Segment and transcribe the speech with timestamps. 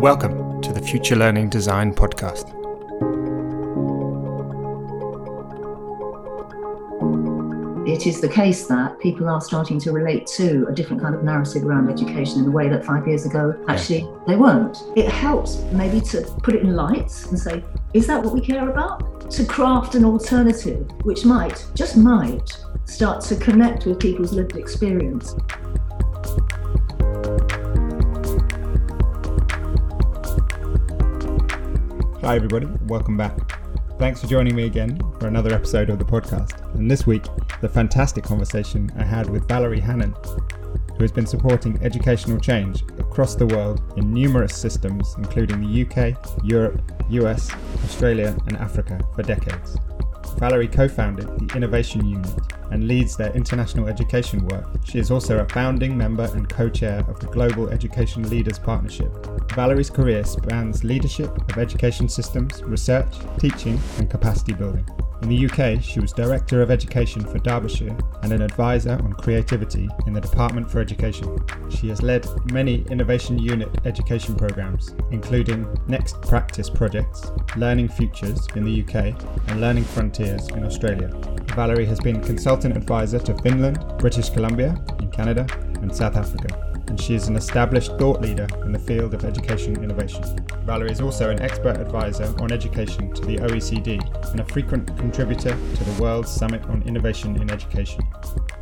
[0.00, 2.52] Welcome to the Future Learning Design Podcast.
[7.88, 11.24] It is the case that people are starting to relate to a different kind of
[11.24, 14.76] narrative around education in a way that five years ago actually they weren't.
[14.96, 18.68] It helps maybe to put it in lights and say, is that what we care
[18.68, 19.30] about?
[19.30, 25.34] To craft an alternative which might, just might, start to connect with people's lived experience.
[32.26, 32.66] Hi, everybody.
[32.86, 33.38] Welcome back.
[34.00, 36.74] Thanks for joining me again for another episode of the podcast.
[36.74, 37.22] And this week,
[37.60, 40.12] the fantastic conversation I had with Valerie Hannon,
[40.88, 46.18] who has been supporting educational change across the world in numerous systems, including the UK,
[46.42, 47.48] Europe, US,
[47.84, 49.76] Australia, and Africa for decades.
[50.38, 52.30] Valerie co founded the Innovation Unit
[52.70, 54.66] and leads their international education work.
[54.84, 59.10] She is also a founding member and co chair of the Global Education Leaders Partnership.
[59.52, 64.86] Valerie's career spans leadership of education systems, research, teaching, and capacity building.
[65.22, 69.88] In the UK, she was Director of Education for Derbyshire and an advisor on creativity
[70.06, 71.38] in the Department for Education.
[71.70, 78.64] She has led many Innovation Unit education programs, including Next Practice projects, Learning Futures in
[78.64, 79.14] the UK,
[79.48, 81.08] and Learning Frontiers in Australia.
[81.54, 85.46] Valerie has been consultant advisor to Finland, British Columbia in Canada,
[85.80, 89.82] and South Africa and she is an established thought leader in the field of education
[89.82, 90.22] innovation.
[90.64, 95.50] Valerie is also an expert advisor on education to the OECD and a frequent contributor
[95.50, 98.02] to the World Summit on Innovation in Education.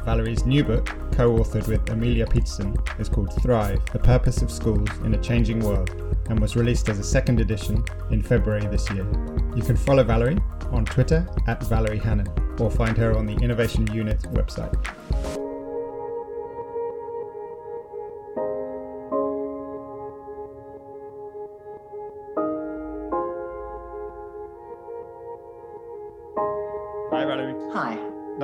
[0.05, 4.89] Valerie's new book, co authored with Amelia Peterson, is called Thrive The Purpose of Schools
[5.05, 5.91] in a Changing World
[6.28, 9.06] and was released as a second edition in February this year.
[9.55, 10.39] You can follow Valerie
[10.72, 15.43] on Twitter at Valerie Hannon or find her on the Innovation Unit website.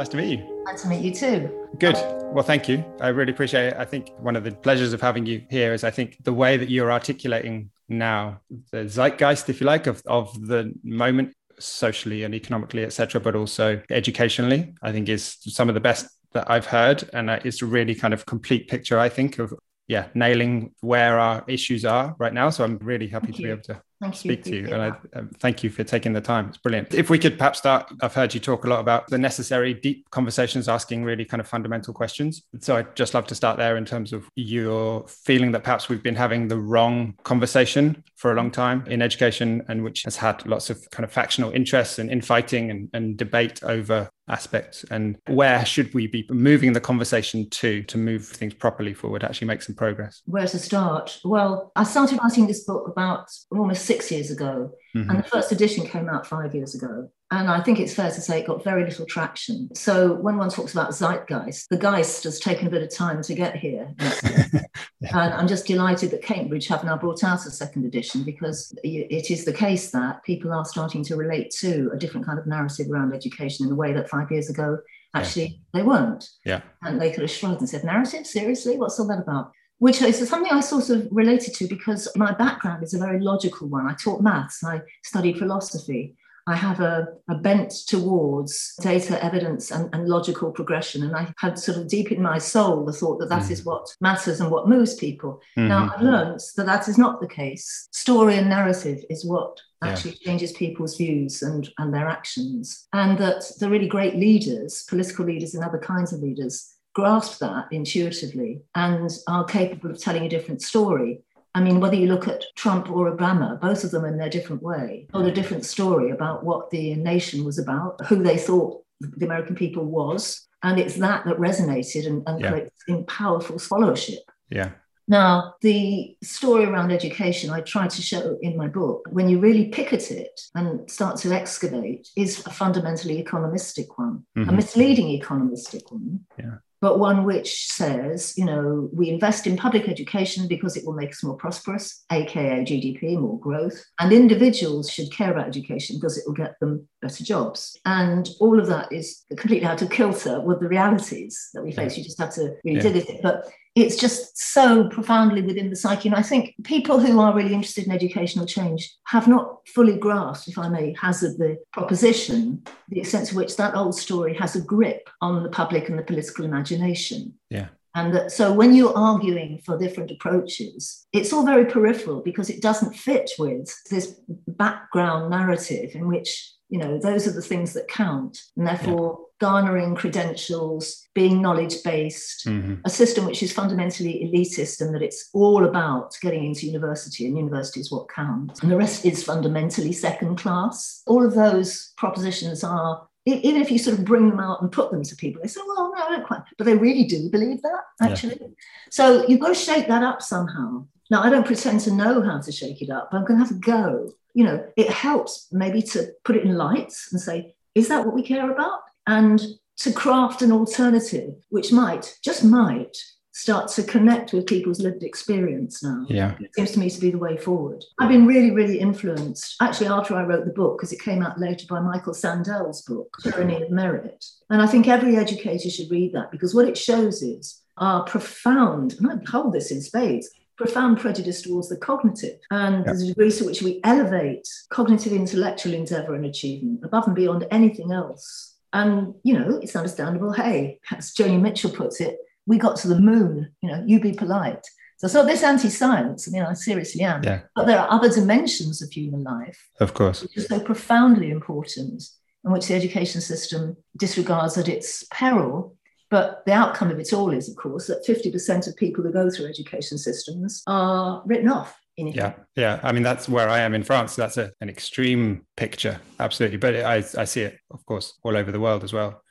[0.01, 0.63] Nice to meet you.
[0.65, 1.69] Nice to meet you too.
[1.79, 1.95] Good.
[2.33, 2.83] Well, thank you.
[3.03, 3.75] I really appreciate it.
[3.77, 6.57] I think one of the pleasures of having you here is I think the way
[6.57, 8.41] that you're articulating now
[8.73, 13.83] the zeitgeist, if you like, of, of the moment socially and economically, etc., but also
[13.91, 17.05] educationally, I think is some of the best that I've heard.
[17.13, 19.53] And it's a really kind of complete picture, I think, of
[19.87, 22.49] yeah, nailing where our issues are right now.
[22.49, 23.49] So I'm really happy thank to you.
[23.49, 24.53] be able to Thank speak you.
[24.53, 24.75] to you.
[24.75, 26.49] And I um, thank you for taking the time.
[26.49, 26.95] It's brilliant.
[26.95, 30.09] If we could perhaps start, I've heard you talk a lot about the necessary deep
[30.11, 32.43] conversations, asking really kind of fundamental questions.
[32.61, 36.03] So I'd just love to start there in terms of your feeling that perhaps we've
[36.03, 40.47] been having the wrong conversation for a long time in education and which has had
[40.47, 45.65] lots of kind of factional interests and infighting and, and debate over aspects and where
[45.65, 49.75] should we be moving the conversation to to move things properly forward actually make some
[49.75, 50.23] progress?
[50.27, 51.19] Where to start?
[51.25, 55.11] Well i started writing this book about almost six years ago mm-hmm.
[55.11, 58.21] and the first edition came out five years ago and I think it's fair to
[58.21, 59.73] say it got very little traction.
[59.75, 63.35] So when one talks about zeitgeist, the geist has taken a bit of time to
[63.35, 63.95] get here.
[64.01, 64.61] yeah.
[65.01, 69.31] And I'm just delighted that Cambridge have now brought out a second edition because it
[69.31, 72.91] is the case that people are starting to relate to a different kind of narrative
[72.91, 74.79] around education in a way that five years ago
[75.15, 75.59] actually yeah.
[75.73, 76.29] they weren't.
[76.45, 76.63] Yeah.
[76.83, 78.27] And they could have shrugged and said, narrative?
[78.27, 78.77] Seriously?
[78.77, 79.53] What's all that about?
[79.81, 83.67] Which is something I sort of related to because my background is a very logical
[83.67, 83.87] one.
[83.87, 86.15] I taught maths, I studied philosophy,
[86.47, 91.03] I have a, a bent towards data evidence and, and, logical progression.
[91.03, 93.51] And I had sort of deep in my soul the thought that that mm.
[93.51, 95.41] is what matters and what moves people.
[95.57, 95.69] Mm-hmm.
[95.69, 97.89] Now I've learned that that is not the case.
[97.93, 100.27] Story and narrative is what actually yeah.
[100.27, 102.87] changes people's views and, and their actions.
[102.93, 107.67] And that the really great leaders, political leaders and other kinds of leaders, grasp that
[107.71, 111.23] intuitively and are capable of telling a different story
[111.55, 114.63] I mean, whether you look at Trump or Obama, both of them in their different
[114.63, 119.27] way told a different story about what the nation was about, who they thought the
[119.27, 120.47] American people was.
[120.63, 122.61] And it's that that resonated and, and yeah.
[122.87, 124.19] in powerful followership.
[124.51, 124.71] Yeah.
[125.09, 129.67] Now, the story around education I try to show in my book, when you really
[129.69, 134.49] pick at it and start to excavate, is a fundamentally economistic one, mm-hmm.
[134.49, 136.21] a misleading economistic one.
[136.39, 140.95] Yeah but one which says, you know, we invest in public education because it will
[140.95, 143.85] make us more prosperous, aka GDP, more growth.
[143.99, 147.79] And individuals should care about education because it will get them better jobs.
[147.85, 151.99] And all of that is completely out of kilter with the realities that we face.
[151.99, 153.03] You just have to really yeah.
[153.03, 153.21] it.
[153.23, 153.45] But
[153.83, 156.09] it's just so profoundly within the psyche.
[156.09, 160.49] And I think people who are really interested in educational change have not fully grasped,
[160.49, 164.61] if I may hazard the proposition, the extent to which that old story has a
[164.61, 167.35] grip on the public and the political imagination.
[167.49, 167.69] Yeah.
[167.95, 172.63] And that, so when you're arguing for different approaches, it's all very peripheral because it
[172.63, 177.89] doesn't fit with this background narrative in which you know those are the things that
[177.89, 179.25] count and therefore yeah.
[179.41, 182.75] Garnering credentials being knowledge based mm-hmm.
[182.85, 187.37] a system which is fundamentally elitist and that it's all about getting into university and
[187.37, 192.63] university is what counts and the rest is fundamentally second class all of those propositions
[192.63, 195.47] are even if you sort of bring them out and put them to people, they
[195.47, 198.39] say, well, no, I don't quite, but they really do believe that, actually.
[198.41, 198.47] Yeah.
[198.89, 200.87] So you've got to shake that up somehow.
[201.11, 203.45] Now, I don't pretend to know how to shake it up, but I'm going to
[203.45, 207.55] have a go you know, it helps maybe to put it in lights and say,
[207.75, 208.81] is that what we care about?
[209.07, 209.41] And
[209.79, 212.97] to craft an alternative, which might, just might,
[213.33, 216.05] start to connect with people's lived experience now.
[216.09, 216.35] Yeah.
[216.41, 217.83] It seems to me to be the way forward.
[217.99, 221.41] I've been really, really influenced, actually, after I wrote the book, because it came out
[221.41, 224.23] later by Michael Sandel's book, Tyranny of Merit.
[224.51, 228.97] And I think every educator should read that because what it shows is our profound,
[228.99, 233.45] and I hold this in spades, profound prejudice towards the cognitive and the degree to
[233.47, 238.50] which we elevate cognitive intellectual endeavor and achievement above and beyond anything else.
[238.73, 240.33] And, you know, it's understandable.
[240.33, 244.13] Hey, as Joni Mitchell puts it, we got to the moon, you know, you be
[244.13, 244.65] polite.
[244.99, 247.23] So, so this anti-science, I mean, I seriously am.
[247.25, 247.41] Yeah.
[247.55, 249.69] But there are other dimensions of human life.
[249.81, 250.23] Of course.
[250.23, 252.03] Which are so profoundly important
[252.45, 255.77] and which the education system disregards at its peril
[256.11, 259.31] but the outcome of it all is, of course, that 50% of people who go
[259.31, 261.80] through education systems are written off.
[262.09, 262.81] Yeah, yeah.
[262.83, 264.17] I mean, that's where I am in France.
[264.17, 266.59] That's a, an extreme picture, absolutely.
[266.59, 269.23] But I, I see it, of course, all over the world as well.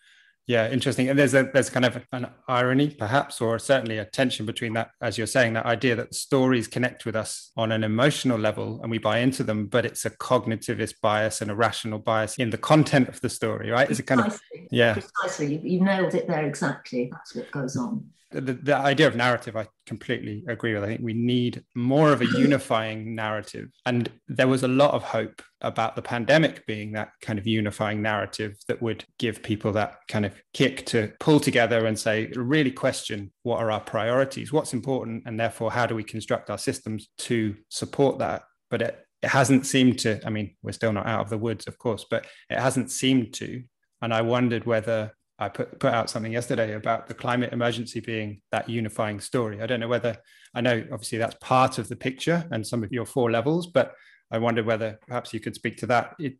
[0.49, 1.09] Yeah interesting.
[1.09, 4.89] And there's a there's kind of an irony perhaps or certainly a tension between that
[4.99, 8.89] as you're saying that idea that stories connect with us on an emotional level and
[8.89, 12.57] we buy into them but it's a cognitivist bias and a rational bias in the
[12.57, 13.91] content of the story right?
[13.91, 14.39] It's a kind of
[14.71, 14.93] yeah.
[14.93, 15.53] Precisely.
[15.53, 17.09] You, you nailed it there exactly.
[17.11, 20.83] That's what goes on the, the idea of narrative i completely agree with.
[20.83, 23.69] I think we need more of a unifying narrative.
[23.87, 28.01] And there was a lot of hope about the pandemic being that kind of unifying
[28.01, 32.71] narrative that would give people that kind of kick to pull together and say really
[32.71, 37.09] question what are our priorities what's important and therefore how do we construct our systems
[37.17, 38.43] to support that.
[38.69, 41.65] But it, it hasn't seemed to i mean we're still not out of the woods
[41.67, 43.63] of course but it hasn't seemed to.
[44.03, 48.41] And i wondered whether I put put out something yesterday about the climate emergency being
[48.51, 49.61] that unifying story.
[49.61, 50.17] I don't know whether
[50.53, 53.93] I know obviously that's part of the picture and some of your four levels, but
[54.31, 56.15] I wonder whether perhaps you could speak to that.
[56.19, 56.35] It,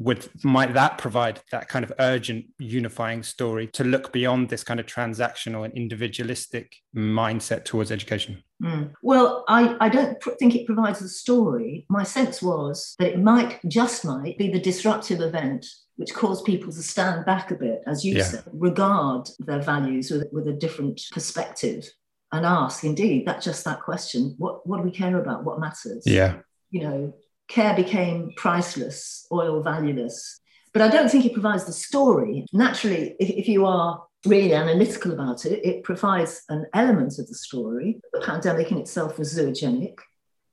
[0.00, 4.80] would might that provide that kind of urgent unifying story to look beyond this kind
[4.80, 8.42] of transactional and individualistic mindset towards education?
[8.62, 8.92] Mm.
[9.02, 11.84] Well, I, I don't pr- think it provides a story.
[11.90, 15.66] My sense was that it might, just might, be the disruptive event
[16.00, 18.22] which caused people to stand back a bit, as you yeah.
[18.22, 21.86] said, regard their values with, with a different perspective
[22.32, 25.44] and ask, indeed, that just that question, what, what do we care about?
[25.44, 26.02] What matters?
[26.06, 26.38] Yeah.
[26.70, 27.14] You know,
[27.48, 30.40] care became priceless, oil valueless.
[30.72, 32.46] But I don't think it provides the story.
[32.50, 37.34] Naturally, if, if you are really analytical about it, it provides an element of the
[37.34, 38.00] story.
[38.14, 39.98] The pandemic in itself was zoogenic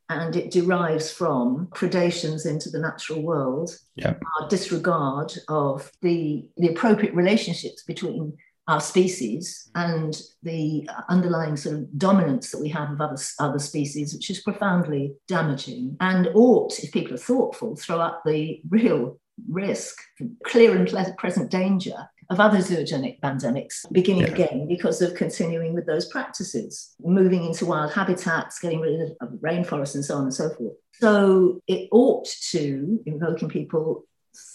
[0.09, 4.13] and it derives from predations into the natural world, yeah.
[4.39, 8.37] our disregard of the, the appropriate relationships between
[8.67, 14.13] our species and the underlying sort of dominance that we have of other, other species,
[14.13, 19.17] which is profoundly damaging and ought, if people are thoughtful, throw up the real
[19.49, 19.97] risk,
[20.43, 24.33] clear and present danger of other zoogenic pandemics beginning yeah.
[24.33, 29.95] again because of continuing with those practices, moving into wild habitats, getting rid of rainforests,
[29.95, 30.73] and so on and so forth.
[30.99, 34.05] So it ought to invoke in people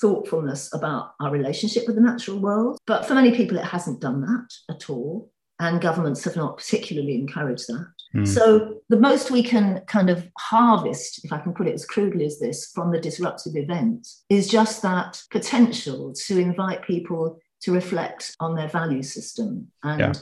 [0.00, 2.78] thoughtfulness about our relationship with the natural world.
[2.86, 5.30] But for many people, it hasn't done that at all.
[5.58, 7.92] And governments have not particularly encouraged that.
[8.16, 8.26] Mm.
[8.26, 12.26] So, the most we can kind of harvest, if I can put it as crudely
[12.26, 18.36] as this, from the disruptive event is just that potential to invite people to reflect
[18.40, 20.12] on their value system and yeah.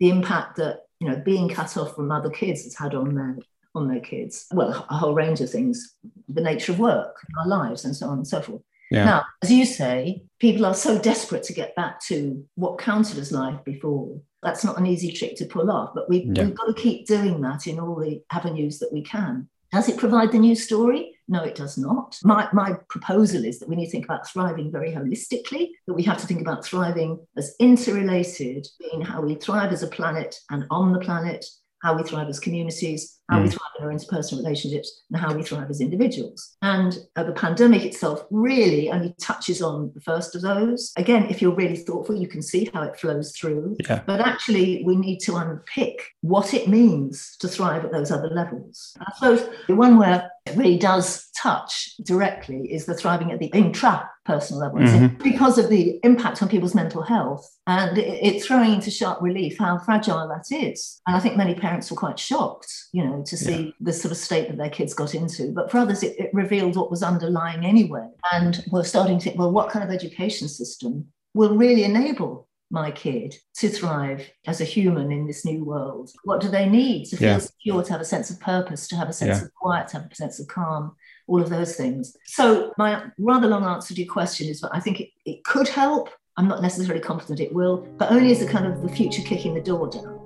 [0.00, 3.36] the impact that you know being cut off from other kids has had on their
[3.74, 4.46] on their kids.
[4.52, 5.94] Well, a whole range of things,
[6.28, 8.62] the nature of work, our lives, and so on and so forth.
[8.90, 9.04] Yeah.
[9.04, 13.32] Now, as you say, people are so desperate to get back to what counted as
[13.32, 14.20] life before.
[14.42, 16.44] That's not an easy trick to pull off, but we, yeah.
[16.44, 19.48] we've got to keep doing that in all the avenues that we can.
[19.72, 21.17] Does it provide the new story?
[21.28, 22.18] No, it does not.
[22.24, 26.02] My, my proposal is that we need to think about thriving very holistically, that we
[26.04, 30.64] have to think about thriving as interrelated in how we thrive as a planet and
[30.70, 31.44] on the planet,
[31.82, 33.44] how we thrive as communities, how mm.
[33.44, 36.56] we thrive in our interpersonal relationships, and how we thrive as individuals.
[36.62, 40.92] And uh, the pandemic itself really only touches on the first of those.
[40.96, 43.76] Again, if you're really thoughtful, you can see how it flows through.
[43.88, 44.02] Yeah.
[44.06, 48.96] But actually, we need to unpick what it means to thrive at those other levels.
[49.00, 54.08] I suppose the one where really does touch directly is the thriving at the intra
[54.24, 55.22] personal level mm-hmm.
[55.22, 59.78] because of the impact on people's mental health and it's throwing into sharp relief how
[59.78, 63.66] fragile that is and i think many parents were quite shocked you know to see
[63.66, 63.70] yeah.
[63.80, 66.76] the sort of state that their kids got into but for others it, it revealed
[66.76, 71.06] what was underlying anyway and we're starting to think well what kind of education system
[71.34, 76.10] will really enable my kid to thrive as a human in this new world?
[76.24, 77.38] What do they need to feel yeah.
[77.38, 79.44] secure, to have a sense of purpose, to have a sense yeah.
[79.44, 80.96] of quiet, to have a sense of calm?
[81.28, 82.16] all of those things.
[82.24, 85.68] So, my rather long answer to your question is that I think it, it could
[85.68, 86.08] help.
[86.36, 89.54] I'm not necessarily confident it will, but only as a kind of the future kicking
[89.54, 90.17] the door down.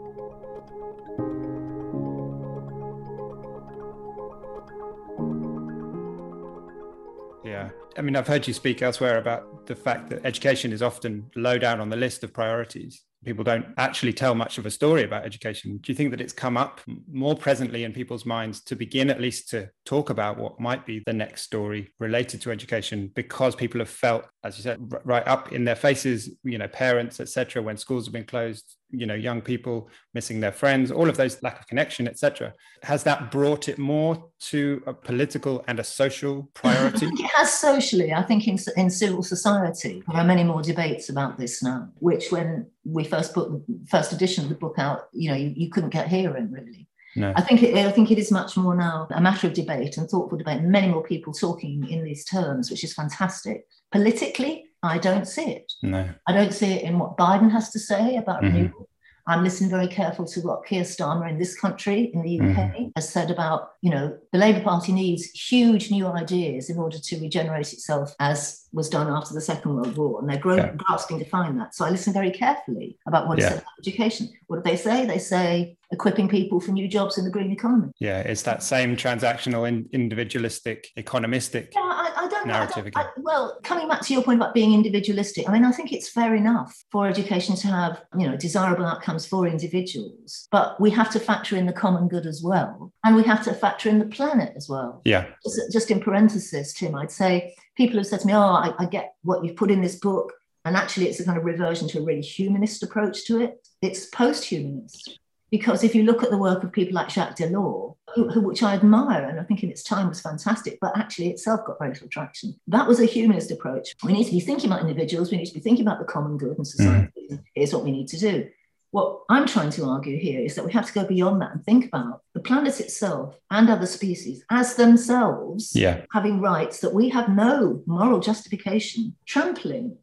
[7.97, 11.59] I mean, I've heard you speak elsewhere about the fact that education is often low
[11.59, 15.25] down on the list of priorities people don't actually tell much of a story about
[15.25, 15.79] education.
[15.79, 16.81] Do you think that it's come up
[17.11, 21.03] more presently in people's minds to begin at least to talk about what might be
[21.07, 25.53] the next story related to education because people have felt, as you said, right up
[25.53, 29.41] in their faces, you know, parents, etc., when schools have been closed, you know young
[29.41, 33.79] people missing their friends all of those lack of connection etc has that brought it
[33.79, 38.91] more to a political and a social priority it has socially i think in, in
[38.91, 43.51] civil society there are many more debates about this now which when we first put
[43.89, 47.33] first edition of the book out you know you, you couldn't get hearing really no.
[47.37, 50.09] I think it, I think it is much more now a matter of debate and
[50.09, 53.67] thoughtful debate, and many more people talking in these terms, which is fantastic.
[53.91, 55.73] Politically, I don't see it.
[55.83, 56.09] No.
[56.27, 58.55] I don't see it in what Biden has to say about mm-hmm.
[58.57, 58.89] renewable.
[59.27, 62.85] I'm listening very careful to what Keir Starmer in this country, in the UK, mm-hmm.
[62.97, 67.21] has said about, you know, the Labour Party needs huge new ideas in order to
[67.21, 70.19] regenerate itself as was done after the Second World War.
[70.19, 70.75] And they're growing, yeah.
[70.77, 71.73] grasping to find that.
[71.73, 73.45] So I listen very carefully about what yeah.
[73.45, 74.29] he said about education.
[74.49, 75.07] What do they say?
[75.07, 77.93] They say equipping people for new jobs in the green economy.
[78.01, 81.69] Yeah, it's that same transactional, in, individualistic, economistic.
[81.75, 82.02] Yeah,
[82.47, 83.05] Narrative again.
[83.05, 86.09] I, well, coming back to your point about being individualistic, I mean, I think it's
[86.09, 91.11] fair enough for education to have, you know, desirable outcomes for individuals, but we have
[91.13, 94.07] to factor in the common good as well, and we have to factor in the
[94.07, 95.03] planet as well.
[95.05, 95.27] Yeah.
[95.45, 98.87] Just, just in parenthesis, Tim, I'd say people have said to me, "Oh, I, I
[98.87, 100.33] get what you've put in this book."
[100.65, 103.67] And actually, it's a kind of reversion to a really humanist approach to it.
[103.81, 105.19] It's post humanist.
[105.53, 108.63] Because if you look at the work of people like Jacques Delors, who, who, which
[108.63, 111.93] I admire and I think in its time was fantastic, but actually itself got very
[111.93, 112.59] little traction.
[112.69, 113.95] That was a humanist approach.
[114.03, 116.39] We need to be thinking about individuals, we need to be thinking about the common
[116.39, 117.29] good and society.
[117.31, 117.45] Mm.
[117.55, 118.49] Here's what we need to do.
[118.93, 121.65] What I'm trying to argue here is that we have to go beyond that and
[121.65, 126.03] think about the planet itself and other species as themselves yeah.
[126.13, 129.99] having rights that we have no moral justification trampling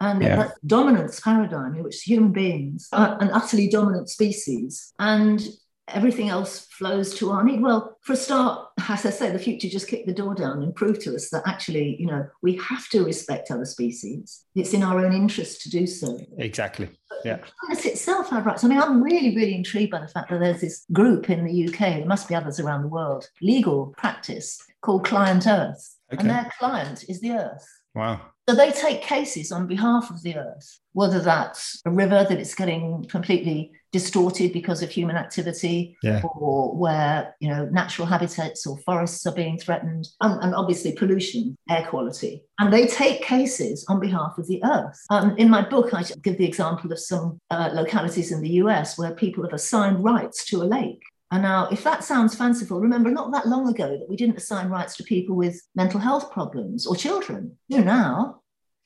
[0.00, 0.36] and yeah.
[0.36, 5.46] that dominance paradigm in which human beings are an utterly dominant species and
[5.88, 7.60] everything else flows to our need.
[7.60, 10.74] Well, for a start, as I say, the future just kicked the door down and
[10.74, 14.44] proved to us that actually, you know, we have to respect other species.
[14.54, 16.18] It's in our own interest to do so.
[16.38, 16.88] Exactly.
[17.24, 17.38] Yeah.
[17.60, 18.64] Planet itself had rights.
[18.64, 21.68] I mean, I'm really, really intrigued by the fact that there's this group in the
[21.68, 25.96] UK, there must be others around the world, legal practice called Client Earth.
[26.12, 26.20] Okay.
[26.20, 27.66] And their client is the Earth.
[27.94, 28.20] Wow.
[28.48, 32.54] So they take cases on behalf of the earth, whether that's a river that it's
[32.54, 36.20] getting completely distorted because of human activity, yeah.
[36.22, 41.56] or where you know natural habitats or forests are being threatened, and, and, obviously pollution,
[41.70, 42.44] air quality.
[42.58, 45.00] And they take cases on behalf of the earth.
[45.08, 48.98] Um, in my book, I give the example of some uh, localities in the US
[48.98, 51.02] where people have assigned rights to a lake.
[51.34, 54.68] And now, if that sounds fanciful, remember not that long ago that we didn't assign
[54.68, 57.58] rights to people with mental health problems or children.
[57.68, 58.42] Do now.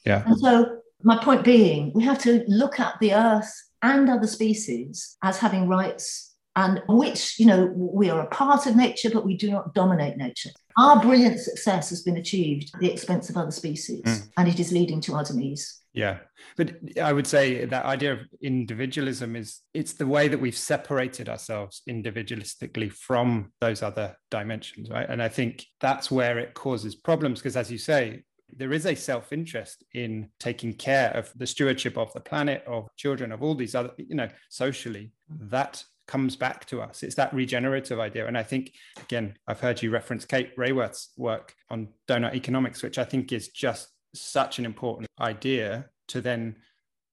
[0.06, 0.22] Yeah.
[0.24, 3.52] And so, my point being, we have to look at the earth
[3.82, 8.74] and other species as having rights and which, you know, we are a part of
[8.74, 10.50] nature, but we do not dominate nature.
[10.78, 14.30] Our brilliant success has been achieved at the expense of other species, mm.
[14.36, 15.80] and it is leading to our demise.
[15.92, 16.18] Yeah.
[16.56, 21.28] But I would say that idea of individualism is it's the way that we've separated
[21.28, 25.08] ourselves individualistically from those other dimensions, right?
[25.10, 28.22] And I think that's where it causes problems because, as you say,
[28.56, 32.88] there is a self interest in taking care of the stewardship of the planet, of
[32.96, 35.10] children, of all these other, you know, socially.
[35.28, 37.04] That comes back to us.
[37.04, 38.26] It's that regenerative idea.
[38.26, 42.98] And I think, again, I've heard you reference Kate Raworth's work on donut economics, which
[42.98, 46.56] I think is just such an important idea to then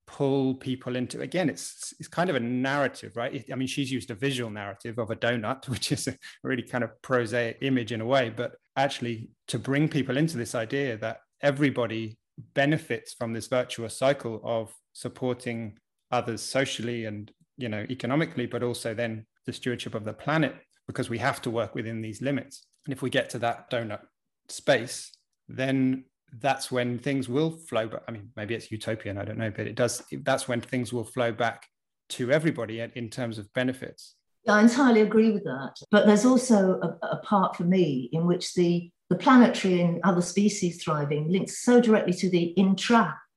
[0.07, 4.11] pull people into again it's it's kind of a narrative right i mean she's used
[4.11, 8.01] a visual narrative of a donut which is a really kind of prosaic image in
[8.01, 12.19] a way but actually to bring people into this idea that everybody
[12.53, 15.75] benefits from this virtuous cycle of supporting
[16.11, 20.55] others socially and you know economically but also then the stewardship of the planet
[20.87, 22.65] because we have to work within these limits.
[22.85, 24.01] And if we get to that donut
[24.47, 25.11] space
[25.47, 26.05] then
[26.39, 29.67] that's when things will flow but i mean maybe it's utopian i don't know but
[29.67, 31.67] it does that's when things will flow back
[32.09, 34.15] to everybody in terms of benefits.
[34.47, 35.75] I entirely agree with that.
[35.89, 40.21] But there's also a, a part for me in which the the planetary and other
[40.21, 42.57] species thriving links so directly to the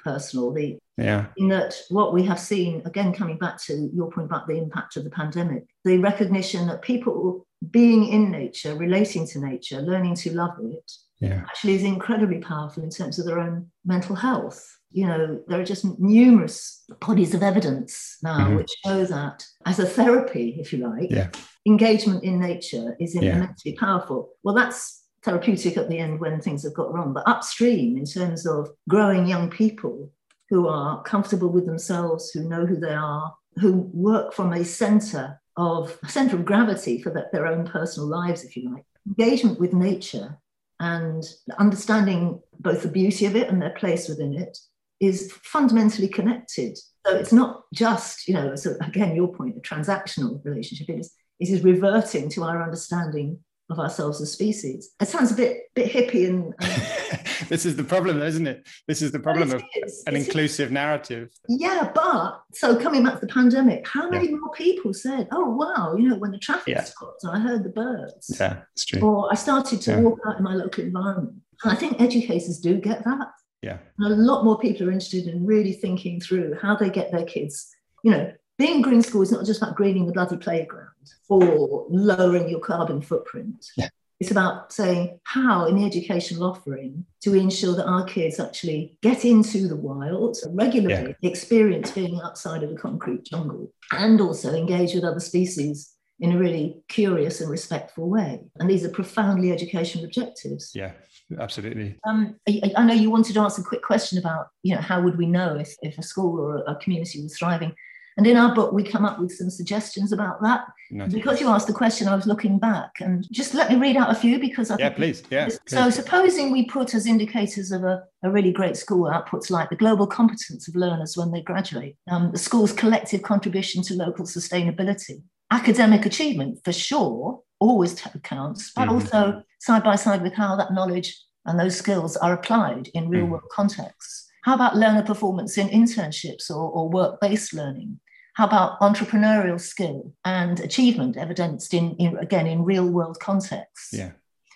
[0.05, 4.27] intrapersonal the yeah in that what we have seen again coming back to your point
[4.27, 9.41] about the impact of the pandemic the recognition that people being in nature relating to
[9.41, 10.91] nature learning to love it
[11.21, 11.43] yeah.
[11.47, 14.65] actually is incredibly powerful in terms of their own mental health.
[14.91, 18.57] You know, there are just numerous bodies of evidence now mm-hmm.
[18.57, 21.29] which show that as a therapy, if you like, yeah.
[21.67, 23.81] engagement in nature is immensely yeah.
[23.81, 24.31] powerful.
[24.43, 28.47] Well, that's therapeutic at the end when things have got wrong, but upstream in terms
[28.47, 30.11] of growing young people
[30.49, 35.41] who are comfortable with themselves, who know who they are, who work from a center
[35.57, 38.85] of a center of gravity for the, their own personal lives, if you like.
[39.07, 40.39] Engagement with nature
[40.81, 41.25] and
[41.59, 44.57] understanding both the beauty of it and their place within it
[45.01, 46.79] is fundamentally connected.
[47.07, 50.89] So it's not just, you know, so again, your point, a transactional relationship.
[50.91, 54.95] It is, it is reverting to our understanding of ourselves as species.
[55.01, 56.55] It sounds a bit bit hippie and.
[57.49, 58.67] this is the problem, isn't it?
[58.87, 60.03] This is the problem of is.
[60.07, 61.31] an inclusive narrative.
[61.49, 64.37] Yeah, but so coming back to the pandemic, how many yeah.
[64.37, 66.85] more people said, "Oh wow, you know, when the traffic yeah.
[66.85, 69.01] stopped, I heard the birds." Yeah, it's true.
[69.01, 70.01] Or I started to yeah.
[70.01, 71.35] walk out in my local environment.
[71.65, 73.29] And I think educators do get that.
[73.63, 73.79] Yeah.
[73.99, 77.25] And a lot more people are interested in really thinking through how they get their
[77.25, 77.69] kids,
[78.05, 80.89] you know, being green school is not just about greening the bloody playground
[81.29, 83.65] or lowering your carbon footprint.
[83.77, 83.89] Yeah.
[84.21, 88.99] It's about saying how, in the educational offering, do we ensure that our kids actually
[89.01, 91.31] get into the wild regularly, yeah.
[91.31, 96.39] experience being outside of the concrete jungle, and also engage with other species in a
[96.39, 98.41] really curious and respectful way.
[98.59, 100.73] And these are profoundly educational objectives.
[100.75, 100.93] Yeah,
[101.39, 101.97] absolutely.
[102.05, 105.01] Um, I, I, know you wanted to ask a quick question about, you know, how
[105.01, 107.73] would we know if, if a school or a community was thriving?
[108.19, 110.67] And in our book, we come up with some suggestions about that.
[110.91, 111.13] Nice.
[111.13, 114.11] Because you asked the question, I was looking back and just let me read out
[114.11, 115.49] a few because I yeah, please, yeah.
[115.69, 119.77] So, supposing we put as indicators of a, a really great school outputs like the
[119.77, 125.23] global competence of learners when they graduate, um, the school's collective contribution to local sustainability,
[125.53, 128.95] academic achievement for sure always counts, but mm-hmm.
[128.95, 133.27] also side by side with how that knowledge and those skills are applied in real
[133.27, 133.31] mm.
[133.31, 134.29] world contexts.
[134.45, 138.01] How about learner performance in internships or, or work based learning?
[138.39, 143.93] How about entrepreneurial skill and achievement evidenced in, in again in real world contexts?
[143.93, 144.13] Yeah.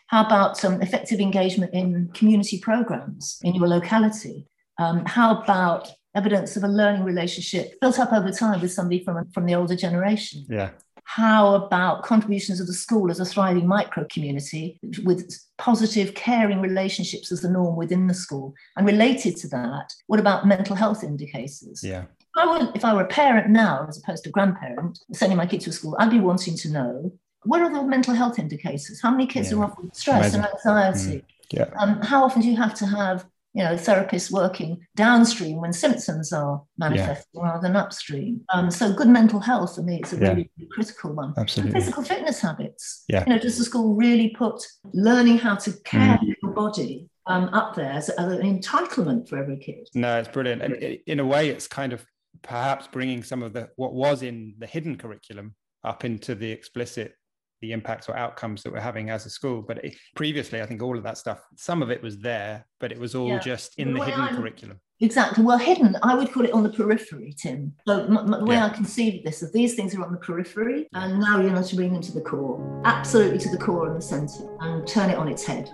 [0.07, 4.47] How about some um, effective engagement in community programs in your locality?
[4.79, 9.29] Um, how about evidence of a learning relationship built up over time with somebody from,
[9.33, 10.47] from the older generation?
[10.49, 10.71] Yeah.
[11.03, 17.33] How about contributions of the school as a thriving micro community with positive, caring relationships
[17.33, 18.55] as the norm within the school?
[18.77, 21.83] And related to that, what about mental health indicators?
[21.83, 22.05] Yeah.
[22.37, 25.47] I would, if I were a parent now, as opposed to a grandparent, sending my
[25.47, 27.13] kids to school, I'd be wanting to know
[27.45, 29.01] what are the mental health indicators?
[29.03, 29.59] How many kids yeah.
[29.59, 30.41] are off with stress Amazing.
[30.41, 31.19] and anxiety?
[31.19, 31.25] Mm.
[31.51, 31.71] Yeah.
[31.79, 36.33] Um, how often do you have to have you know therapists working downstream when symptoms
[36.33, 37.43] are manifesting yeah.
[37.43, 38.43] rather than upstream?
[38.55, 40.29] Um, so good mental health for me is a yeah.
[40.29, 41.35] really, really, critical one.
[41.37, 41.75] Absolutely.
[41.75, 43.05] And physical fitness habits.
[43.09, 43.25] Yeah.
[43.27, 46.21] You know, does the school really put learning how to care mm.
[46.21, 49.89] for your body um, up there as, as, an entitlement for every kid?
[49.95, 50.63] No, it's brilliant.
[50.63, 52.07] And in a way, it's kind of
[52.41, 57.15] perhaps bringing some of the what was in the hidden curriculum up into the explicit
[57.61, 59.63] the impacts or outcomes that we're having as a school.
[59.63, 62.93] But it, previously i think all of that stuff some of it was there but
[62.93, 63.39] it was all yeah.
[63.39, 64.81] just in the, the hidden I'm, curriculum.
[65.01, 65.43] Exactly.
[65.45, 67.73] Well hidden i would call it on the periphery tim.
[67.87, 68.67] So the way yeah.
[68.67, 71.77] i conceive this is these things are on the periphery and now you're going to
[71.77, 72.83] bring them to the core.
[72.85, 75.71] Absolutely to the core and the center and turn it on its head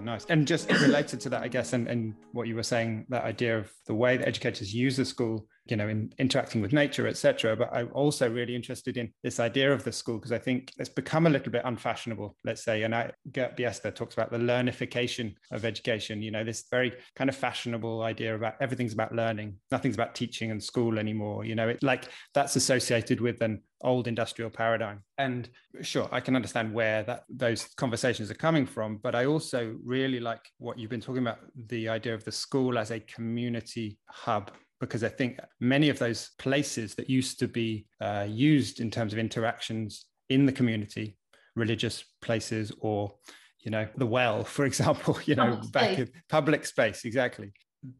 [0.00, 0.24] Nice.
[0.26, 3.58] And just related to that, I guess, and, and what you were saying, that idea
[3.58, 7.56] of the way that educators use the school you know, in interacting with nature, etc.
[7.56, 10.88] But I'm also really interested in this idea of the school because I think it's
[10.88, 12.82] become a little bit unfashionable, let's say.
[12.82, 17.30] And I, Gert Biesta talks about the learnification of education, you know, this very kind
[17.30, 21.44] of fashionable idea about everything's about learning, nothing's about teaching and school anymore.
[21.44, 25.02] You know, it like that's associated with an old industrial paradigm.
[25.18, 25.48] And
[25.82, 30.20] sure, I can understand where that those conversations are coming from, but I also really
[30.20, 34.50] like what you've been talking about the idea of the school as a community hub
[34.80, 39.12] because I think many of those places that used to be uh, used in terms
[39.12, 41.16] of interactions in the community,
[41.56, 43.12] religious places or
[43.60, 47.52] you know the well for example you know public back in public space exactly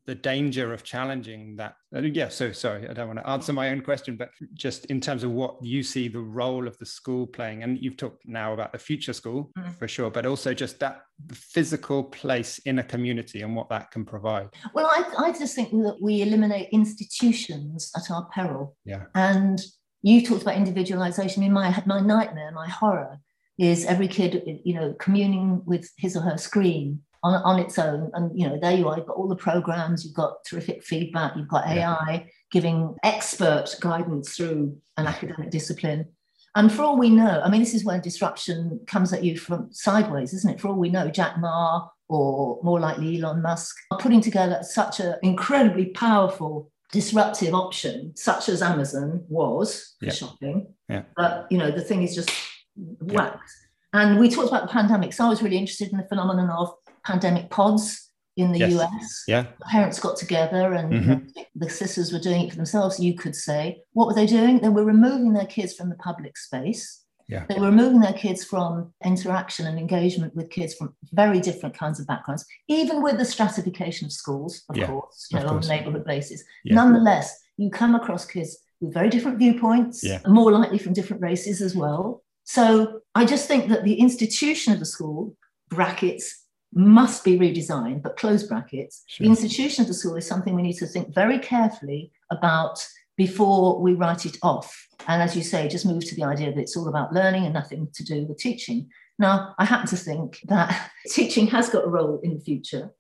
[0.07, 3.71] the danger of challenging that uh, yeah so sorry i don't want to answer my
[3.71, 7.27] own question but just in terms of what you see the role of the school
[7.27, 9.75] playing and you've talked now about the future school mm.
[9.79, 14.05] for sure but also just that physical place in a community and what that can
[14.05, 14.49] provide.
[14.75, 18.77] Well i, I just think that we eliminate institutions at our peril.
[18.85, 19.05] Yeah.
[19.15, 19.61] And
[20.03, 21.43] you talked about individualization.
[21.43, 23.19] In my my nightmare my horror
[23.59, 28.11] is every kid you know communing with his or her screen on, on its own.
[28.15, 31.37] And you know, there you are, you've got all the programs, you've got terrific feedback,
[31.37, 32.23] you've got AI yeah.
[32.51, 36.07] giving expert guidance through an academic discipline.
[36.55, 39.73] And for all we know, I mean, this is where disruption comes at you from
[39.73, 40.61] sideways, isn't it?
[40.61, 44.99] For all we know, Jack Ma or more likely Elon Musk are putting together such
[44.99, 50.13] an incredibly powerful disruptive option, such as Amazon was for yeah.
[50.13, 50.75] shopping.
[50.89, 51.03] Yeah.
[51.17, 52.31] But you know, the thing is just
[52.77, 53.51] whacked.
[53.93, 55.13] And we talked about the pandemic.
[55.13, 56.73] So I was really interested in the phenomenon of
[57.05, 58.73] pandemic pods in the yes.
[58.73, 59.25] US.
[59.27, 59.47] Yeah.
[59.69, 61.43] parents got together and mm-hmm.
[61.57, 63.83] the sisters were doing it for themselves, you could say.
[63.93, 64.61] What were they doing?
[64.61, 67.05] They were removing their kids from the public space.
[67.29, 67.45] Yeah.
[67.49, 72.01] They were removing their kids from interaction and engagement with kids from very different kinds
[72.01, 75.69] of backgrounds, even with the stratification of schools, of yeah, course, you know, course.
[75.69, 76.43] on a neighborhood basis.
[76.65, 76.77] Yeah.
[76.77, 81.75] Nonetheless, you come across kids with very different viewpoints, more likely from different races as
[81.75, 82.23] well.
[82.45, 85.37] So I just think that the institution of the school,
[85.69, 89.05] brackets, must be redesigned, but close brackets.
[89.07, 89.25] Sure.
[89.25, 93.81] The institution of the school is something we need to think very carefully about before
[93.81, 94.87] we write it off.
[95.07, 97.55] And as you say, just move to the idea that it's all about learning and
[97.55, 98.89] nothing to do with teaching.
[99.19, 102.91] Now, I happen to think that teaching has got a role in the future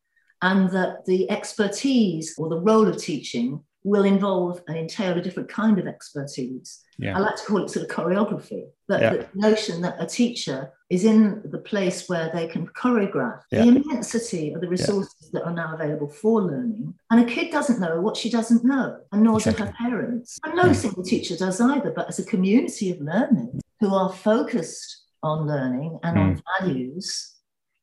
[0.43, 5.49] and that the expertise or the role of teaching will involve and entail a different
[5.49, 6.83] kind of expertise.
[6.99, 7.17] Yeah.
[7.17, 8.65] I like to call it sort of choreography.
[8.89, 9.13] But yeah.
[9.15, 13.63] the notion that a teacher is in the place where they can choreograph yeah.
[13.63, 16.95] the immensity of the resources that are now available for learning.
[17.11, 19.67] And a kid doesn't know what she doesn't know, and nor exactly.
[19.67, 20.39] do her parents.
[20.45, 25.05] And no single teacher does either, but as a community of learning who are focused
[25.23, 26.21] on learning and mm.
[26.21, 27.35] on values,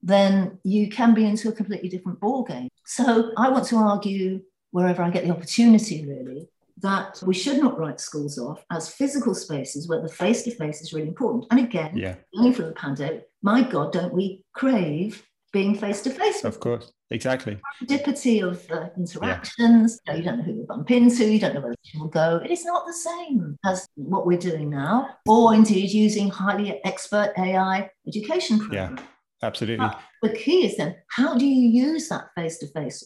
[0.01, 2.69] then you can be into a completely different ballgame.
[2.85, 4.41] So I want to argue
[4.71, 6.47] wherever I get the opportunity, really,
[6.81, 10.81] that we should not write schools off as physical spaces where the face to face
[10.81, 11.45] is really important.
[11.51, 12.15] And again, yeah.
[12.35, 16.43] only from the pandemic, my God, don't we crave being face to face?
[16.43, 17.57] Of course, exactly.
[17.79, 19.99] The serendipity of uh, interactions.
[20.05, 20.15] Yeah.
[20.15, 22.09] You, know, you don't know who you bump into, you don't know where you will
[22.09, 22.41] go.
[22.43, 27.33] It is not the same as what we're doing now, or indeed using highly expert
[27.37, 28.99] AI education programs.
[28.99, 29.05] Yeah.
[29.43, 29.85] Absolutely.
[29.85, 33.03] But the key is then how do you use that face to face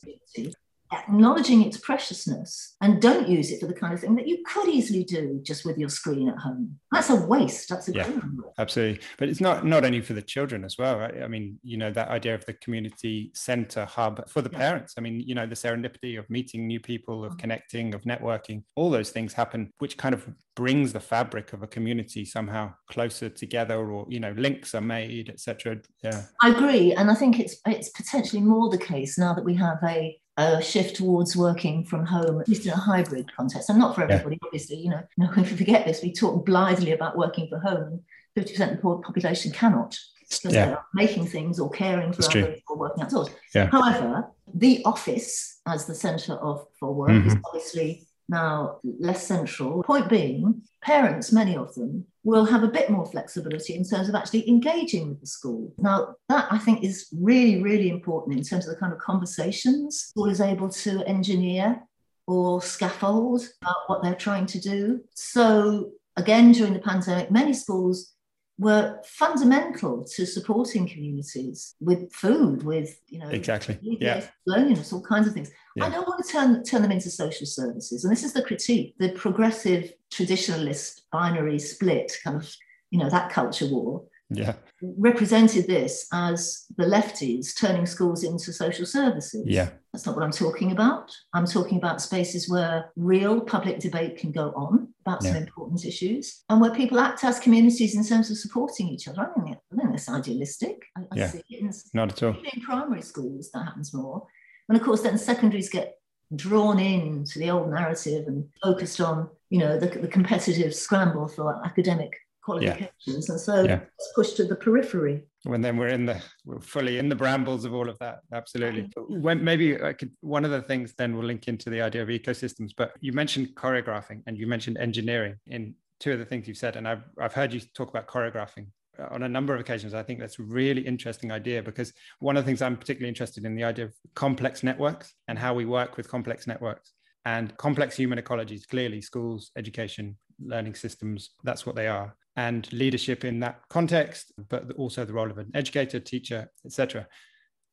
[0.92, 4.68] acknowledging its preciousness and don't use it for the kind of thing that you could
[4.68, 6.80] easily do just with your screen at home.
[6.92, 7.70] That's a waste.
[7.70, 8.10] That's a yeah,
[8.58, 9.02] absolutely.
[9.18, 11.22] But it's not not only for the children as well, right?
[11.22, 14.58] I mean, you know, that idea of the community center hub for the yeah.
[14.58, 14.96] parents.
[14.98, 17.40] I mean, you know, the serendipity of meeting new people, of mm-hmm.
[17.40, 21.68] connecting, of networking, all those things happen, which kind of brings the fabric of a
[21.68, 27.10] community somehow closer together or you know links are made etc yeah i agree and
[27.10, 30.96] i think it's it's potentially more the case now that we have a a shift
[30.96, 33.70] towards working from home, at least in a hybrid context.
[33.70, 34.48] And not for everybody, yeah.
[34.48, 34.78] obviously.
[34.78, 38.02] You know, no, if we forget this, we talk blithely about working from home.
[38.38, 39.98] 50% of the population cannot
[40.30, 40.66] because yeah.
[40.68, 42.62] they're making things or caring for That's others true.
[42.70, 43.30] or working outdoors.
[43.54, 43.70] Yeah.
[43.72, 47.28] However, the office as the centre of for work mm-hmm.
[47.28, 49.84] is obviously now less central.
[49.84, 54.16] Point being, parents, many of them, will have a bit more flexibility in terms of
[54.16, 55.74] actually engaging with the school.
[55.78, 60.08] Now, that I think is really, really important in terms of the kind of conversations
[60.10, 61.82] school is able to engineer
[62.28, 65.02] or scaffold about what they're trying to do.
[65.16, 68.14] So, again, during the pandemic, many schools
[68.60, 75.28] were fundamental to supporting communities with food, with you know exactly yeah loneliness, all kinds
[75.28, 75.50] of things.
[75.78, 75.86] Yeah.
[75.86, 78.96] I don't want to turn turn them into social services, and this is the critique:
[79.00, 82.54] the progressive traditionalist binary split, kind of
[82.92, 84.04] you know that culture war.
[84.30, 89.44] Yeah, represented this as the lefties turning schools into social services.
[89.48, 91.12] Yeah, That's not what I'm talking about.
[91.34, 95.34] I'm talking about spaces where real public debate can go on about yeah.
[95.34, 99.22] some important issues and where people act as communities in terms of supporting each other.
[99.22, 100.84] I think, I think that's idealistic.
[100.96, 101.24] I, yeah.
[101.24, 102.36] I see it in, not at all.
[102.54, 104.28] In primary schools, that happens more.
[104.68, 105.96] And of course, then secondaries get
[106.36, 111.28] drawn in to the old narrative and focused on, you know, the, the competitive scramble
[111.28, 112.92] for academic qualifications.
[113.06, 113.14] Yeah.
[113.14, 113.80] And so yeah.
[113.98, 115.26] it's pushed to the periphery.
[115.44, 118.20] When then we're in the we're fully in the brambles of all of that.
[118.34, 118.90] Absolutely.
[118.98, 122.10] When maybe I could one of the things then we'll link into the idea of
[122.10, 126.58] ecosystems, but you mentioned choreographing and you mentioned engineering in two of the things you've
[126.58, 126.76] said.
[126.76, 128.68] And I've I've heard you talk about choreographing
[129.00, 129.94] uh, on a number of occasions.
[129.94, 133.46] I think that's a really interesting idea because one of the things I'm particularly interested
[133.46, 136.92] in the idea of complex networks and how we work with complex networks
[137.26, 138.68] and complex human ecologies.
[138.68, 142.16] Clearly, schools, education, learning systems, that's what they are.
[142.40, 147.06] And leadership in that context, but also the role of an educator, teacher, etc.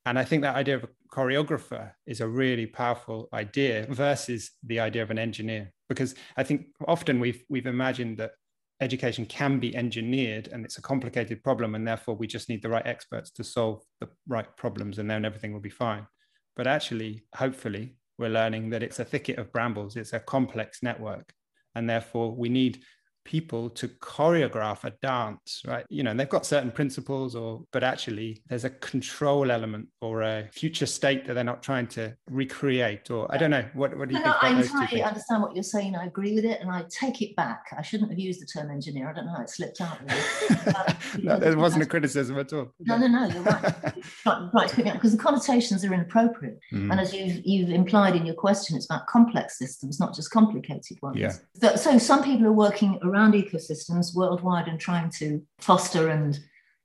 [0.07, 4.81] And I think that idea of a choreographer is a really powerful idea versus the
[4.81, 8.33] idea of an engineer, because I think often we've we've imagined that
[8.81, 12.69] education can be engineered and it's a complicated problem and therefore we just need the
[12.69, 16.07] right experts to solve the right problems and then everything will be fine
[16.57, 21.33] but actually hopefully we're learning that it's a thicket of brambles it's a complex network
[21.75, 22.83] and therefore we need
[23.27, 25.85] people to choreograph a dance right?
[25.91, 30.49] You know they've got certain principles or but actually there's a control element or a
[30.53, 34.15] future state that they're not trying to recreate or i don't know what, what do
[34.15, 35.97] you no, think i entirely understand what you're saying.
[35.97, 37.65] I agree with it and i take it back.
[37.77, 39.11] I shouldn't have used the term engineer.
[39.11, 39.99] I don't know how it slipped out
[41.19, 42.69] no there wasn't a criticism at all.
[42.81, 43.75] No no no you're right.
[44.25, 46.59] Right, right because the connotations are inappropriate.
[46.73, 46.91] Mm.
[46.93, 50.97] and as you've you've implied in your question it's about complex systems not just complicated
[51.03, 51.17] ones.
[51.19, 51.33] Yeah.
[51.55, 56.39] so, so some people are working around around ecosystems worldwide and trying to foster and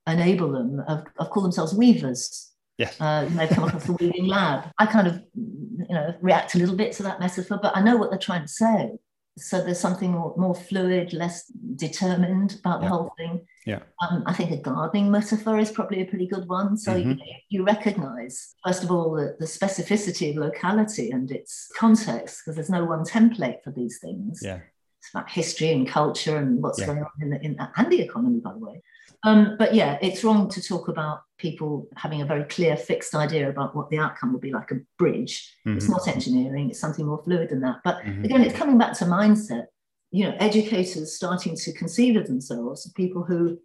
[0.07, 2.51] enable them have, have called themselves weavers.
[2.77, 2.99] Yes.
[2.99, 4.71] Uh, have come across the weaving lab.
[4.79, 7.97] I kind of, you know, react a little bit to that metaphor, but I know
[7.97, 8.91] what they're trying to say.
[9.37, 13.45] So there's something more, more fluid, less determined about the whole thing.
[13.65, 13.79] Yeah.
[14.01, 16.75] Um, I think a gardening metaphor is probably a pretty good one.
[16.75, 17.11] So mm-hmm.
[17.11, 17.17] you,
[17.49, 22.69] you, recognize, first of all, the, the, specificity of locality and its context, because there's
[22.69, 24.41] no one template for these things.
[24.43, 24.59] Yeah
[25.01, 26.85] it's about history and culture and what's yeah.
[26.85, 28.83] going on in the, in and the economy, by the way.
[29.23, 33.49] Um, but yeah, it's wrong to talk about people having a very clear, fixed idea
[33.49, 35.55] about what the outcome will be like a bridge.
[35.65, 35.77] Mm-hmm.
[35.77, 37.77] It's not engineering; it's something more fluid than that.
[37.83, 38.25] But mm-hmm.
[38.25, 39.65] again, it's coming back to mindset.
[40.11, 43.57] You know, educators starting to conceive of themselves as people who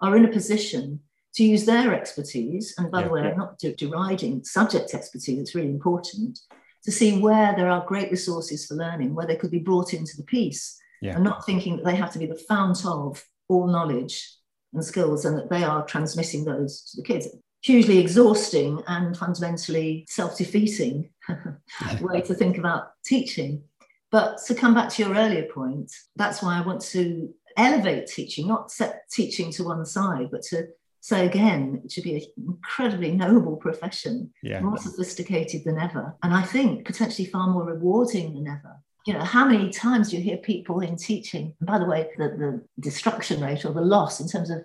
[0.00, 1.00] are in a position
[1.34, 2.74] to use their expertise.
[2.78, 3.20] And by yeah, the way.
[3.22, 6.38] I'm not deriding subject expertise; it's really important
[6.84, 10.16] to see where there are great resources for learning, where they could be brought into
[10.16, 11.14] the piece, yeah.
[11.14, 14.34] and not thinking that they have to be the fount of all knowledge
[14.72, 17.28] and skills and that they are transmitting those to the kids.
[17.62, 21.10] Hugely exhausting and fundamentally self defeating
[22.00, 23.62] way to think about teaching.
[24.10, 28.48] But to come back to your earlier point, that's why I want to elevate teaching,
[28.48, 30.68] not set teaching to one side, but to
[31.00, 34.60] so again, it should be an incredibly noble profession, yeah.
[34.60, 38.76] more sophisticated than ever, and I think potentially far more rewarding than ever.
[39.06, 41.54] You know, how many times do you hear people in teaching?
[41.58, 44.62] And by the way, the, the destruction rate or the loss in terms of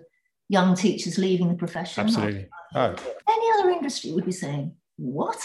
[0.48, 2.04] young teachers leaving the profession.
[2.04, 2.46] Absolutely.
[2.74, 3.14] Uh, oh.
[3.28, 5.38] Any other industry would be saying, what?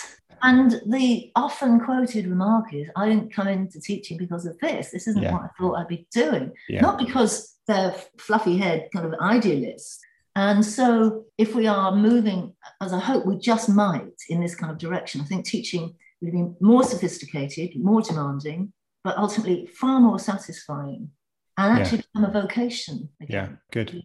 [0.44, 4.92] And the often quoted remark is, I didn't come into teaching because of this.
[4.92, 5.34] This isn't yeah.
[5.34, 6.52] what I thought I'd be doing.
[6.68, 6.82] Yeah.
[6.82, 10.00] Not because they're fluffy head kind of idealists,
[10.36, 14.72] and so, if we are moving, as I hope we just might, in this kind
[14.72, 18.72] of direction, I think teaching would be more sophisticated, more demanding,
[19.04, 21.10] but ultimately far more satisfying
[21.58, 22.04] and actually yeah.
[22.14, 23.10] become a vocation.
[23.22, 23.58] Again.
[23.76, 24.04] Yeah, good.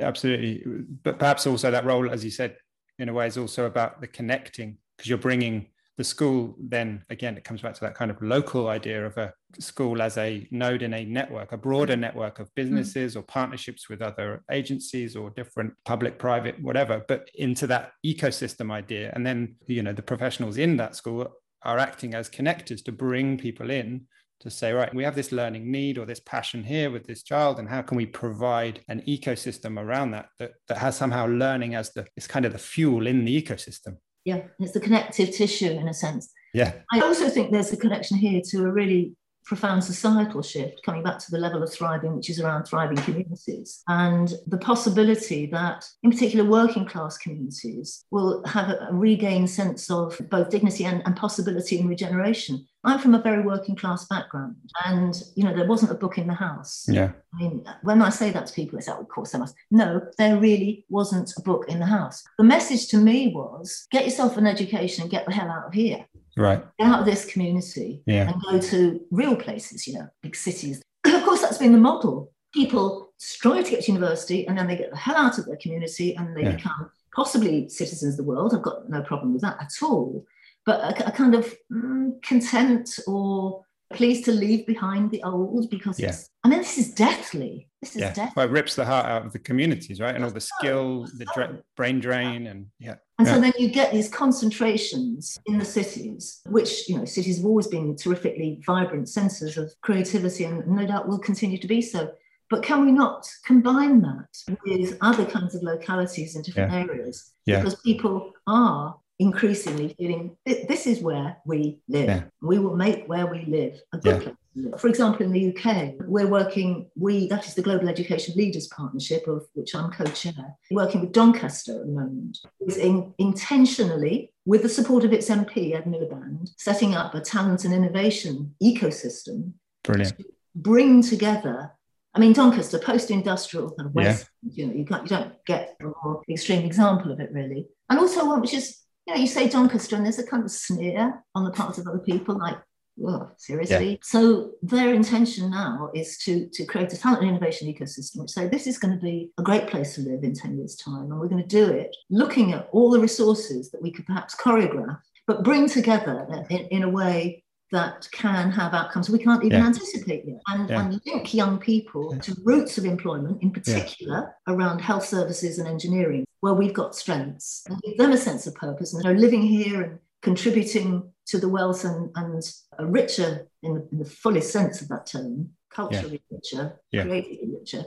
[0.00, 0.62] Absolutely.
[1.02, 2.56] But perhaps also that role, as you said,
[2.98, 7.36] in a way, is also about the connecting because you're bringing the school then again
[7.36, 10.82] it comes back to that kind of local idea of a school as a node
[10.82, 13.18] in a network a broader network of businesses mm.
[13.18, 19.10] or partnerships with other agencies or different public private whatever but into that ecosystem idea
[19.14, 21.26] and then you know the professionals in that school
[21.62, 24.06] are acting as connectors to bring people in
[24.38, 27.58] to say right we have this learning need or this passion here with this child
[27.58, 31.90] and how can we provide an ecosystem around that that, that has somehow learning as
[31.94, 33.96] the it's kind of the fuel in the ecosystem
[34.26, 36.32] yeah, it's the connective tissue in a sense.
[36.52, 36.72] Yeah.
[36.92, 41.20] I also think there's a connection here to a really profound societal shift coming back
[41.20, 46.10] to the level of thriving, which is around thriving communities, and the possibility that, in
[46.10, 51.14] particular, working class communities will have a, a regained sense of both dignity and, and
[51.14, 52.66] possibility and regeneration.
[52.86, 56.26] I'm from a very working class background, and you know there wasn't a book in
[56.26, 56.86] the house.
[56.88, 57.10] Yeah.
[57.34, 59.54] I mean, when I say that to people, it's like, oh, of course there must.
[59.70, 62.22] No, there really wasn't a book in the house.
[62.38, 65.74] The message to me was get yourself an education and get the hell out of
[65.74, 66.06] here.
[66.36, 66.62] Right.
[66.78, 68.30] Get out of this community Yeah.
[68.30, 70.82] and go to real places, you know, big cities.
[71.06, 72.30] of course, that's been the model.
[72.54, 75.56] People strive to get to university and then they get the hell out of their
[75.56, 76.56] community and they Yeah.
[76.56, 78.54] become possibly citizens of the world.
[78.54, 80.24] I've got no problem with that at all.
[80.66, 83.62] But a, a kind of mm, content or
[83.94, 86.08] pleased to leave behind the old because Yeah.
[86.08, 87.68] it's, I mean, this is deathly.
[87.80, 88.12] This is Yeah.
[88.12, 88.32] deathly.
[88.36, 90.12] Well, it rips the heart out of the communities, right?
[90.12, 92.96] And all the skill, the dra- brain drain, and yeah.
[93.18, 93.34] And Yeah.
[93.34, 97.68] so then you get these concentrations in the cities, which, you know, cities have always
[97.68, 102.10] been terrifically vibrant centres of creativity and no doubt will continue to be so.
[102.50, 104.28] But can we not combine that
[104.64, 107.32] with other kinds of localities in different areas?
[107.44, 107.58] Yeah.
[107.60, 112.06] Because people are increasingly feeling "Th- this is where we live.
[112.08, 112.22] Yeah.
[112.42, 114.20] We will make where we live a good Yeah.
[114.20, 114.80] place.
[114.80, 119.26] For example, in the UK, we're working, we that is the Global Education Leaders Partnership,
[119.28, 124.68] of which I'm co-chair, working with Doncaster at the moment, is in, intentionally, with the
[124.68, 129.52] support of its MP, Ed Miliband, setting up a talent and innovation ecosystem
[129.84, 130.22] Brilliant.
[130.54, 131.72] bring together.
[132.14, 134.50] I mean, Doncaster, post-industrial kind of West, Yeah.
[134.52, 137.66] You know, you, can't, you don't get a more extreme example of it, really.
[137.90, 140.50] And also one which is, you know, you say Doncaster, and there's a kind of
[140.50, 142.58] sneer on the part of other people, like,
[143.06, 143.98] oh, seriously.
[144.02, 148.48] So their intention now is to to create a talent and innovation ecosystem, which say
[148.48, 151.20] this is going to be a great place to live in ten years' time, and
[151.20, 154.98] we're going to do it looking at all the resources that we could perhaps choreograph,
[155.26, 159.66] but bring together in, in a way that can have outcomes we can't even Yeah.
[159.66, 160.80] anticipate yet and, Yeah.
[160.86, 162.20] and link young people Yeah.
[162.20, 167.64] to routes of employment in particular around health services and engineering where we've got strengths
[167.68, 171.48] and give them a sense of purpose and they're living here and contributing to the
[171.48, 172.42] wealth and, and
[172.78, 177.84] a richer in the, in the fullest sense of that term culturally richer creatively richer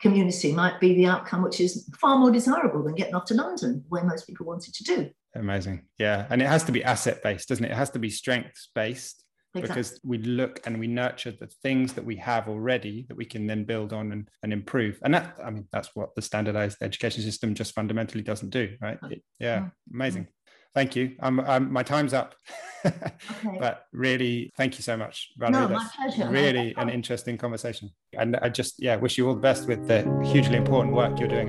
[0.00, 3.82] community might be the outcome which is far more desirable than getting off to london
[3.88, 5.86] where most people wanted to do Amazing.
[5.98, 6.26] Yeah.
[6.30, 7.70] And it has to be asset based, doesn't it?
[7.72, 9.24] It has to be strengths based
[9.56, 9.68] Exactly.
[9.82, 13.46] because we look and we nurture the things that we have already that we can
[13.46, 14.98] then build on and, and improve.
[15.04, 18.98] And that, I mean, that's what the standardized education system just fundamentally doesn't do, right?
[19.10, 19.60] It- yeah.
[19.60, 19.68] Yeah.
[19.92, 20.28] Amazing.
[20.74, 21.14] Thank you.
[21.20, 22.34] I'm, I'm, my time's up.
[22.86, 23.56] Okay.
[23.58, 25.52] but really, thank you so much, Valerie.
[25.52, 26.28] No, my pleasure.
[26.28, 27.88] Really an interesting conversation.
[28.12, 31.28] And I just, yeah, wish you all the best with the hugely important work you're
[31.28, 31.48] doing.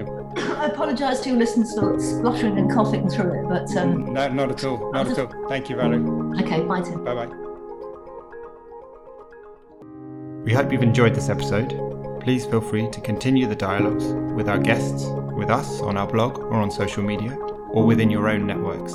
[0.65, 4.49] I apologise to your listeners for spluttering and coughing through it, but um, No, not
[4.49, 4.91] at all.
[4.91, 5.47] Not at all.
[5.47, 6.41] Thank you, Valerie.
[6.41, 7.03] okay, bye, Tim.
[7.03, 7.27] Bye bye.
[10.43, 11.69] We hope you've enjoyed this episode.
[12.19, 16.39] Please feel free to continue the dialogues with our guests, with us on our blog
[16.39, 17.35] or on social media,
[17.69, 18.93] or within your own networks.